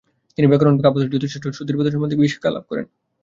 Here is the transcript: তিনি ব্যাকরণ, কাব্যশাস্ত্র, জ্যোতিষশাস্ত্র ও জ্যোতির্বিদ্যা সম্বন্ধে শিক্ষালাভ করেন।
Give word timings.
তিনি 0.35 0.47
ব্যাকরণ, 0.51 0.75
কাব্যশাস্ত্র, 0.83 1.11
জ্যোতিষশাস্ত্র 1.13 1.49
ও 1.49 1.55
জ্যোতির্বিদ্যা 1.67 1.93
সম্বন্ধে 1.93 2.31
শিক্ষালাভ 2.33 2.63
করেন। 2.71 2.85